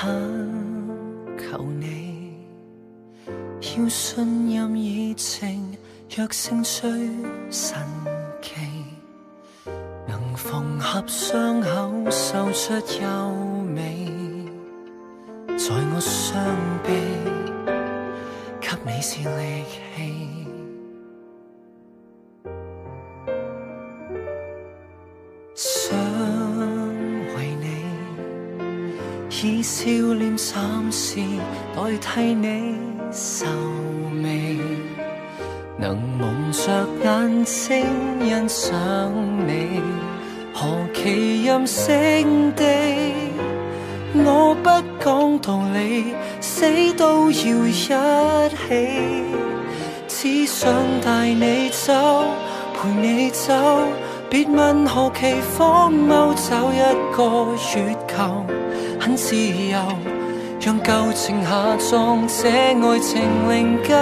[0.00, 0.08] 恳
[1.36, 2.32] 求你
[3.60, 5.76] 要信任热情
[6.16, 6.88] 若胜出
[7.50, 7.76] 神
[8.40, 8.54] 奇
[10.08, 13.30] 能缝合伤口绣出优
[13.66, 14.08] 美
[15.58, 16.42] 在我伤
[16.82, 16.94] 悲
[18.58, 20.39] 给你是力气。
[29.42, 31.16] 以笑脸暂时
[31.74, 32.74] 代替你。
[33.12, 33.46] 愁
[34.12, 34.58] 眉，
[35.76, 37.84] 能蒙着眼睛
[38.20, 39.12] 欣赏
[39.46, 39.80] 你，
[40.52, 42.64] 何其任性地，
[44.14, 44.70] 我不
[45.04, 46.64] 讲道理，死
[46.96, 48.54] 都要一起，
[50.06, 50.72] 只想
[51.04, 51.68] 带你。
[51.70, 51.92] 走，
[52.74, 53.30] 陪你。
[53.30, 53.52] 走。
[54.28, 56.78] 别问何其荒谬，找一
[57.16, 58.46] 个月球，
[59.00, 59.78] 很自由，
[60.60, 63.96] 让旧情下葬这爱情灵柩，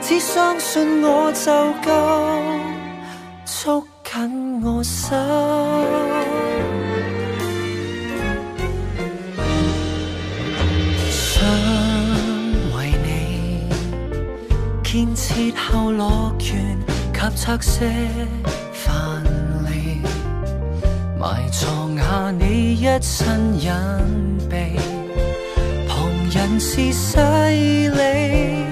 [0.00, 1.52] 只相信我就
[1.84, 1.90] 够，
[3.44, 5.14] 捉紧我手。
[11.10, 11.44] 想
[12.74, 13.68] 为你
[14.82, 15.34] 建设
[15.70, 16.78] 后乐园
[17.12, 17.86] 及拆卸。
[18.72, 19.22] 范
[19.66, 20.00] 例
[21.20, 21.94] 埋藏
[22.30, 23.72] 你一身隐
[24.50, 24.76] 秘，
[25.88, 25.96] 旁
[26.30, 28.64] 人是势利，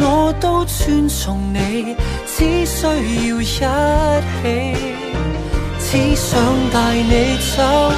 [0.00, 3.56] 我都尊重你，只需要一起，
[5.80, 6.40] 只想
[6.72, 7.92] 带你走，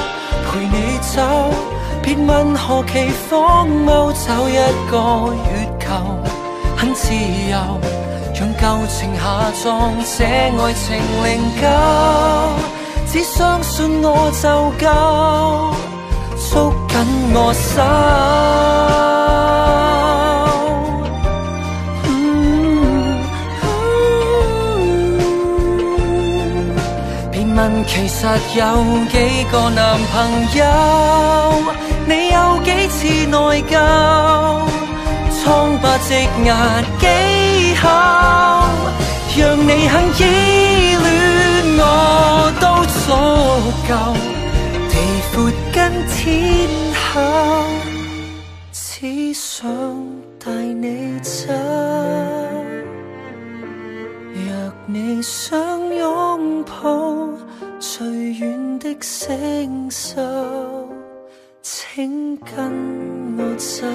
[0.47, 1.21] 陪你走，
[2.01, 4.55] 别问何其荒谬，找一
[4.89, 4.95] 个
[5.47, 5.85] 月球，
[6.75, 7.13] 很自
[7.49, 7.53] 由。
[8.33, 11.29] 让旧情下葬这爱情灵
[11.61, 11.63] 柩，
[13.07, 14.85] 只相信我就够，
[16.49, 16.93] 捉紧
[17.33, 17.81] 我手。
[27.31, 28.61] 别问其实有
[29.09, 29.13] 几
[29.51, 29.79] 个男
[30.11, 30.13] 朋
[30.55, 30.59] 友，
[32.05, 33.73] 你有几次内疚，
[35.43, 35.43] 苍
[35.81, 36.09] 白积
[36.45, 36.49] 压
[36.99, 37.03] 几
[37.81, 37.83] 厚。
[39.33, 40.21] 让你肯依
[40.97, 41.07] 恋
[43.91, 44.95] 地
[45.33, 47.19] 阔跟天厚，
[48.71, 49.69] 只想
[50.39, 51.53] 带你走。
[54.33, 55.59] 若你想
[55.93, 57.27] 拥抱
[57.79, 60.21] 最远的星宿，
[61.61, 62.71] 请跟
[63.37, 63.85] 我走。